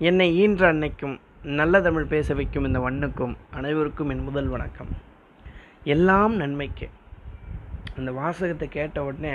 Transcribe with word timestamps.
என்னை 0.00 0.26
ஈன்ற 0.42 0.62
அன்னைக்கும் 0.72 1.14
நல்ல 1.58 1.80
தமிழ் 1.80 2.08
பேச 2.12 2.34
வைக்கும் 2.34 2.64
இந்த 2.64 2.78
வண்ணுக்கும் 2.84 3.34
அனைவருக்கும் 3.58 4.10
என் 4.12 4.22
முதல் 4.28 4.48
வணக்கம். 4.48 4.90
எல்லாம் 5.94 6.34
நன்மைக்கு. 6.42 6.86
அந்த 7.96 8.10
வாசகத்தை 8.12 8.68
கேட்ட 8.68 9.04
உடனே 9.04 9.34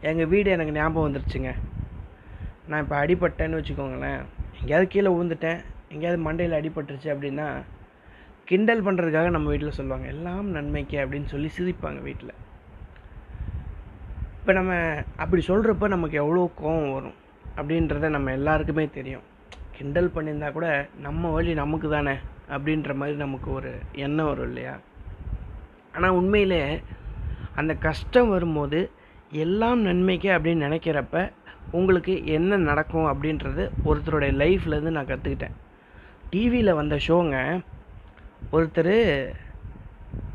எங்கள் 0.00 0.30
வீடு 0.32 0.50
எனக்கு 0.50 0.76
ஞாபகம் 0.78 1.06
வந்துருச்சுங்க. 1.06 1.52
நான் 2.68 2.82
இப்போ 2.84 2.96
அடிபட்டேன்னு 3.02 3.60
வச்சுக்கோங்களேன். 3.60 4.20
எங்கேயாவது 4.60 4.88
கீழே 4.94 5.12
விழுந்துட்டேன். 5.16 5.60
எங்கேயாவது 5.92 6.24
மண்டையில் 6.26 6.58
அடிபட்டுருச்சு 6.60 7.12
அப்படின்னா 7.14 7.48
கிண்டல் 8.50 8.84
பண்ணுறதுக்காக 8.88 9.30
நம்ம 9.30 9.48
வீட்டில் 9.54 9.78
சொல்லுவாங்க. 9.80 10.08
எல்லாம் 10.16 10.50
நன்மைக்கு 10.58 10.98
அப்படின்னு 11.04 11.32
சொல்லி 11.34 11.50
சிரிப்பாங்க 11.58 12.00
வீட்டில். 12.10 12.36
இப்போ 14.40 14.52
நம்ம 14.52 14.74
அப்படி 15.16 15.42
சொல்கிறப்ப 15.52 15.88
நமக்கு 15.96 16.16
எவ்வளோ 16.24 16.50
கோவம் 16.62 16.94
வரும் 16.98 17.18
அப்படின்றத 17.56 18.08
நம்ம 18.08 18.32
எல்லாருக்குமே 18.32 18.86
தெரியும். 19.00 19.26
கிண்டல் 19.80 20.14
பண்ணியிருந்தா 20.14 20.52
கூட 20.52 20.68
நம்ம 21.06 21.30
வழி 21.30 21.52
நமக்கு 21.62 21.88
தானே 21.88 22.14
அப்படின்ற 22.54 22.94
மாதிரி 22.94 23.16
நமக்கு 23.16 23.48
ஒரு 23.52 23.72
எண்ணம் 24.04 24.30
வரும் 24.30 24.48
இல்லையா? 24.48 24.74
ஆனால் 25.94 26.16
உண்மையிலே 26.20 26.62
அந்த 27.54 27.72
கஷ்டம் 27.74 28.28
வரும்போது 28.28 28.80
எல்லாம் 29.44 29.80
நன்மைக்கு 29.80 30.28
அப்படின்னு 30.36 30.66
நினைக்கிறப்ப 30.68 31.30
உங்களுக்கு 31.78 32.14
என்ன 32.36 32.56
நடக்கும் 32.68 33.08
அப்படின்றது 33.10 33.64
ஒருத்தருடைய 33.84 34.32
லைஃப்லேருந்து 34.42 34.94
நான் 34.96 35.10
கற்றுக்கிட்டேன் 35.10 35.56
டிவியில் 36.30 36.78
வந்த 36.80 36.96
ஷோங்க 37.06 37.36
ஒருத்தர் 38.52 38.94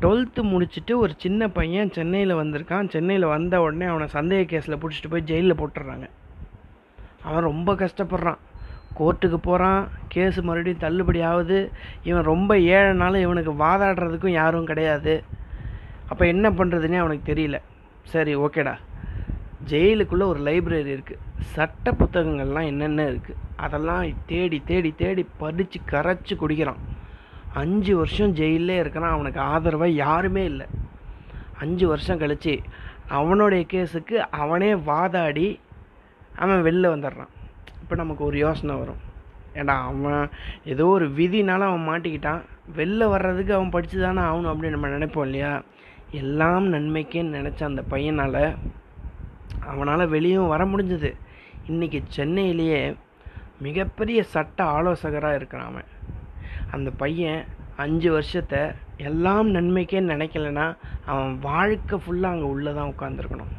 டுவெல்த்து 0.02 0.42
முடிச்சுட்டு 0.52 0.92
ஒரு 0.94 1.12
சின்ன 1.16 1.48
பையன் 1.48 1.92
சென்னையில் 1.96 2.34
வந்திருக்கான். 2.34 2.88
சென்னையில் 2.88 3.32
வந்த 3.34 3.60
உடனே 3.60 3.86
அவனை 3.92 4.06
சந்தேக 4.12 4.44
கேஸில் 4.52 4.80
பிடிச்சிட்டு 4.82 5.10
போய் 5.10 5.28
ஜெயிலில் 5.30 5.58
போட்டுடுறாங்க. 5.60 6.06
அவன் 7.22 7.48
ரொம்ப 7.50 7.74
கஷ்டப்படுறான். 7.74 8.40
கோர்ட்டுக்கு 8.98 9.38
போகிறான் 9.48 9.88
கேஸு 10.14 10.40
மறுபடியும் 10.48 10.84
தள்ளுபடி 10.84 11.20
ஆகுது. 11.20 11.58
இவன் 12.02 12.28
ரொம்ப 12.32 12.54
ஏழைனாலும் 12.56 13.24
இவனுக்கு 13.26 13.52
வாதாடுறதுக்கும் 13.64 14.38
யாரும் 14.40 14.68
கிடையாது. 14.70 15.24
அப்போ 16.08 16.26
என்ன 16.26 16.50
பண்ணுறதுனே 16.50 16.98
அவனுக்கு 17.02 17.34
தெரியல. 17.34 17.58
சரி 18.02 18.36
ஓகேடா 18.36 18.74
ஜெயிலுக்குள்ளே 19.70 20.26
ஒரு 20.32 20.40
லைப்ரரி 20.48 20.92
இருக்குது 20.96 21.22
சட்ட 21.54 21.92
புத்தகங்கள்லாம் 22.00 22.70
என்னென்ன 22.72 23.04
இருக்குது 23.12 23.40
அதெல்லாம் 23.56 24.04
தேடி 24.26 24.62
தேடி 24.64 24.94
தேடி 24.96 25.26
படித்து 25.36 25.78
கரைச்சி 25.92 26.34
குடிக்கிறான். 26.36 26.82
அஞ்சு 27.52 27.96
வருஷம் 27.96 28.34
ஜெயிலே 28.34 28.76
இருக்கிறான். 28.78 29.14
அவனுக்கு 29.16 29.40
ஆதரவாக 29.40 29.98
யாருமே 30.04 30.44
இல்லை. 30.44 30.66
அஞ்சு 31.60 31.88
வருஷம் 31.88 32.18
கழித்து 32.18 32.54
அவனுடைய 33.08 33.64
கேஸுக்கு 33.72 34.16
அவனே 34.42 34.74
வாதாடி 34.74 35.60
அவன் 36.36 36.64
வெளில 36.64 36.86
வந்துடுறான். 36.94 37.32
இப்போ 37.86 37.96
நமக்கு 37.96 38.22
ஒரு 38.24 38.38
யோசனை 38.38 38.74
வரும். 38.76 39.02
ஏண்டா 39.58 39.74
அவன் 39.88 40.30
ஏதோ 40.72 40.84
ஒரு 40.86 41.06
விதினால 41.18 41.66
அவன் 41.68 41.84
மாட்டிக்கிட்டான். 41.88 42.40
வெளில 42.76 43.08
வர்றதுக்கு 43.08 43.52
அவன் 43.54 43.72
படித்து 43.74 43.98
தானே 44.00 44.22
ஆகணும் 44.28 44.50
அப்படின்னு 44.52 44.76
நம்ம 44.76 44.88
நினைப்போம் 44.88 45.26
இல்லையா? 45.28 45.62
எல்லாம் 46.20 46.66
நன்மைக்குன்னு 46.72 47.38
நினச்ச 47.38 47.60
அந்த 47.64 47.82
பையனால் 47.92 48.40
அவனால் 49.70 50.12
வெளியும் 50.14 50.52
வர 50.54 50.64
முடிஞ்சது. 50.64 51.10
இன்றைக்கி 51.68 52.00
சென்னையிலேயே 52.16 52.80
மிகப்பெரிய 53.66 54.22
சட்ட 54.34 54.64
ஆலோசகராக 54.64 55.38
இருக்கிறான் 55.40 55.70
அவன். 55.70 55.88
அந்த 56.70 56.90
பையன் 57.02 57.40
அஞ்சு 57.76 58.10
வருஷத்தை 58.12 58.62
எல்லாம் 59.10 59.48
நன்மைக்கே 59.50 60.02
நினைக்கலன்னா 60.12 60.66
அவன் 61.12 61.38
வாழ்க்கை 61.38 61.98
ஃபுல்லாக 62.04 62.34
அங்கே 62.34 62.48
உள்ளே 62.54 62.74
தான் 62.74 62.92
உட்காந்துருக்கணும் 62.94 63.54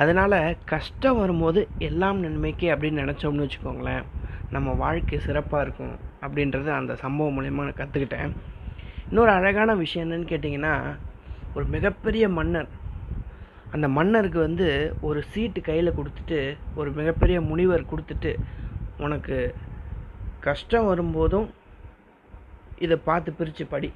அதனால் 0.00 0.38
கஷ்டம் 0.72 1.20
வரும்போது 1.20 1.60
எல்லாம் 1.88 2.18
நன்மைக்கு 2.24 2.66
அப்படின்னு 2.74 3.02
நினச்சோம்னு 3.04 3.44
வச்சுக்கோங்களேன். 3.44 4.04
நம்ம 4.54 4.74
வாழ்க்கை 4.82 5.18
சிறப்பாக 5.26 5.64
இருக்கும் 5.64 5.94
அப்படின்றது 6.24 6.68
அந்த 6.80 6.92
சம்பவம் 7.04 7.36
மூலயமா 7.36 7.64
நான் 7.66 7.80
கற்றுக்கிட்டேன் 7.80 8.30
இன்னொரு 9.08 9.30
அழகான 9.30 9.74
விஷயம் 9.74 10.04
என்னன்னு 10.06 10.30
கேட்டிங்கன்னா 10.32 10.74
ஒரு 11.54 11.64
மிகப்பெரிய 11.74 12.24
மன்னர் 12.28 12.70
அந்த 13.74 13.86
மன்னருக்கு 13.96 14.38
வந்து 14.38 14.68
ஒரு 15.00 15.20
சீட்டு 15.32 15.60
கையில் 15.60 15.96
கொடுத்துட்டு 15.98 16.38
ஒரு 16.74 16.90
மிகப்பெரிய 16.90 17.38
முனிவர் 17.50 17.90
கொடுத்துட்டு 17.92 18.32
உனக்கு 18.98 19.36
கஷ்டம் 20.40 20.86
வரும்போதும் 20.86 21.48
இதை 22.78 22.96
பார்த்து 23.04 23.30
பிரித்து 23.32 23.66
படி. 23.66 23.90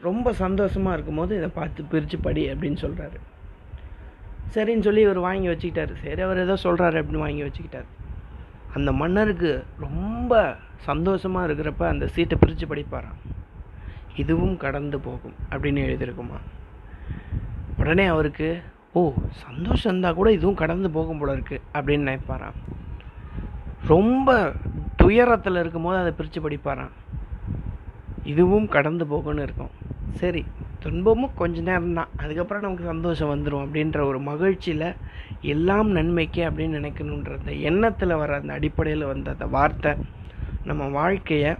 ரொம்ப 0.00 0.32
சந்தோஷமாக 0.44 0.96
இருக்கும்போது 0.96 1.32
இதை 1.36 1.50
பார்த்து 1.54 1.90
பிரித்து 1.92 2.18
படி 2.18 2.42
அப்படின்னு 2.52 2.78
சொல்கிறாரு 2.84 3.18
சரின்னு 4.52 4.86
சொல்லி 4.86 5.00
இவர் 5.00 5.18
வாங்கி 5.18 5.48
வச்சுக்கிட்டார். 5.48 5.92
சரி 6.02 6.20
அவர் 6.20 6.38
ஏதோ 6.38 6.54
சொல்கிறாரு 6.62 6.96
அப்படின்னு 7.00 7.24
வாங்கி 7.26 7.42
வச்சுக்கிட்டார். 7.42 7.88
அந்த 8.74 8.92
மன்னருக்கு 8.92 9.64
ரொம்ப 9.78 10.56
சந்தோஷமாக 10.76 11.52
இருக்கிறப்ப 11.52 11.82
அந்த 11.82 12.06
சீட்டை 12.06 12.38
பிரித்து 12.40 12.66
படிப்பாராம். 12.66 13.20
இதுவும் 14.16 14.56
கடந்து 14.56 15.00
போகும் 15.00 15.36
அப்படின்னு 15.50 15.80
எழுதியிருக்குமா? 15.86 16.38
உடனே 17.78 18.04
அவருக்கு 18.04 18.62
ஓ 18.92 19.12
சந்தோஷம் 19.30 19.90
இருந்தால் 19.92 20.14
கூட 20.14 20.32
இதுவும் 20.32 20.60
கடந்து 20.62 20.90
போகும் 20.90 21.18
போல 21.18 21.36
இருக்குது 21.36 21.64
அப்படின்னு 21.74 22.06
நினைப்பாராம். 22.08 22.58
ரொம்ப 23.86 24.52
துயரத்தில் 24.96 25.56
இருக்கும்போது 25.56 25.98
அதை 25.98 26.12
பிரித்து 26.12 26.40
படிப்பாராம். 26.40 26.94
இதுவும் 28.22 28.68
கடந்து 28.68 29.04
போகும்னு 29.04 29.42
இருக்கும். 29.42 29.72
சரி 30.10 30.44
துன்பமும் 30.84 31.34
கொஞ்ச 31.34 31.60
நேரம் 31.60 31.94
தான் 31.94 32.12
அதுக்கப்புறம் 32.16 32.62
நமக்கு 32.62 32.84
சந்தோஷம் 32.84 33.30
வந்துடும் 33.32 33.64
அப்படின்ற 33.64 33.98
ஒரு 34.06 34.18
மகிழ்ச்சியில் 34.20 34.88
எல்லாம் 35.52 35.90
நன்மைக்கு 35.90 36.42
அப்படின்னு 36.48 36.78
நினைக்கணுன்ற 36.80 37.38
அந்த 37.38 37.52
எண்ணத்தில் 37.70 38.20
வர 38.22 38.36
அந்த 38.36 38.52
அடிப்படையில் 38.52 39.10
வந்த 39.12 39.30
அந்த 39.30 39.46
வார்த்தை 39.46 39.92
நம்ம 40.64 40.88
வாழ்க்கையை 40.88 41.52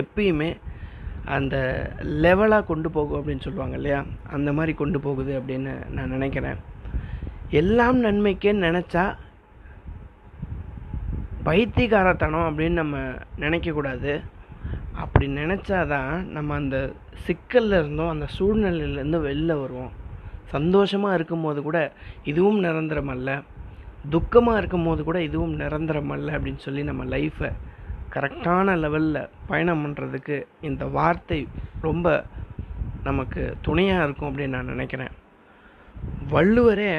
எப்பயுமே 0.00 0.50
அந்த 1.36 1.56
லெவலாக 2.24 2.64
கொண்டு 2.64 2.88
போகும் 2.90 3.18
அப்படின்னு 3.20 3.40
சொல்லுவாங்க 3.40 3.76
இல்லையா? 3.76 4.00
அந்த 4.30 4.52
மாதிரி 4.52 4.72
கொண்டு 4.74 4.98
போகுது 5.00 5.32
அப்படின்னு 5.40 5.72
நான் 5.90 6.14
நினைக்கிறேன். 6.16 6.58
எல்லாம் 7.50 7.98
நன்மைக்கேன்னு 8.04 8.66
நினச்சா 8.68 9.04
பைத்தியகாரத்தனம் 11.44 12.48
அப்படின்னு 12.48 12.76
நம்ம 12.82 12.96
நினைக்கக்கூடாது. 13.40 14.12
அப்படி 15.02 15.26
நினச்சாதான் 15.34 16.12
நம்ம 16.36 16.54
அந்த 16.54 16.78
சிக்கல்ல 17.26 17.78
இருந்தோம் 17.82 18.12
அந்த 18.14 18.26
சூழ்நிலையிலேருந்து 18.38 19.18
வெளில 19.28 19.60
வருவோம். 19.60 19.92
சந்தோஷமாக 20.54 21.16
இருக்கும்போது 21.18 21.60
கூட 21.62 21.78
இதுவும் 22.24 22.58
நிரந்தரம் 22.58 23.12
அல்ல. 23.14 23.30
துக்கமாக 24.10 24.60
இருக்கும்போது 24.60 25.00
கூட 25.04 25.18
இதுவும் 25.22 25.54
நிரந்தரம் 25.54 26.10
அல்ல 26.10 26.28
அப்படின்னு 26.38 26.64
சொல்லி 26.66 26.82
நம்ம 26.82 27.04
லைஃப்பை 27.04 27.50
கரெக்டான 28.14 28.74
லெவலில் 28.82 29.28
பயணம் 29.46 29.82
பண்ணுறதுக்கு 29.84 30.36
இந்த 30.60 30.84
வார்த்தை 30.96 31.40
ரொம்ப 31.80 32.24
நமக்கு 33.02 33.42
துணையாக 33.60 34.04
இருக்கும் 34.06 34.28
அப்படின்னு 34.30 34.56
நான் 34.56 34.72
நினைக்கிறேன். 34.74 35.14
வள்ளுவரே 36.32 36.92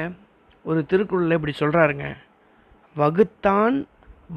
ஒரு 0.64 0.80
திருக்குறளில் 0.90 1.36
இப்படி 1.38 1.54
சொல்கிறாருங்க 1.58 2.06
வகுத்தான் 2.96 3.76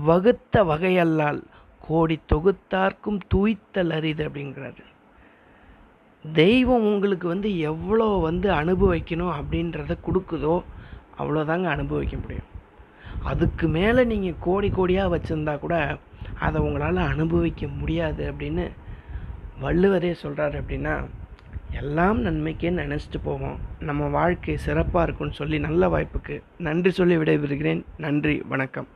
வகுத்த 0.10 0.64
வகையல்லால் 0.64 1.42
கோடி 1.88 2.16
தொகுத்தார்க்கும் 2.32 3.20
தூய்த்தல் 3.34 3.94
அரிது 3.98 4.24
அப்படிங்கிறாரு. 4.28 4.84
தெய்வம் 6.26 6.86
உங்களுக்கு 6.94 7.28
வந்து 7.28 7.50
எவ்வளோ 7.60 8.08
வந்து 8.28 8.50
அனுபவிக்கணும் 8.52 9.34
அப்படின்றத 9.40 9.98
கொடுக்குதோ 10.08 10.56
அவ்வளோதாங்க 11.20 11.68
அனுபவிக்க 11.76 12.16
முடியும். 12.18 12.50
அதுக்கு 13.32 13.68
மேலே 13.68 14.04
நீங்கள் 14.04 14.40
கோடி 14.40 14.70
கோடியாக 14.70 15.14
வச்சுருந்தா 15.16 15.60
கூட 15.60 15.76
அதை 16.46 16.62
உங்களால் 16.62 17.10
அனுபவிக்க 17.14 17.68
முடியாது 17.68 18.24
அப்படின்னு 18.32 18.66
வள்ளுவரே 19.62 20.14
சொல்கிறாரு 20.24 20.56
அப்படின்னா 20.62 20.96
எல்லாம் 21.82 22.20
நன்மைக்கே 22.22 22.72
நினச்சிட்டு 22.80 23.20
போவோம். 23.24 23.60
நம்ம 23.80 24.08
வாழ்க்கை 24.18 24.58
சிறப்பாக 24.58 25.06
இருக்கும்னு 25.06 25.40
சொல்லி 25.42 25.60
நல்ல 25.60 25.88
வாய்ப்புக்கு 25.88 26.36
நன்றி 26.58 26.92
சொல்லி 26.92 27.18
விடைபெறுகிறேன். 27.18 27.82
நன்றி 27.98 28.36
வணக்கம். 28.54 28.88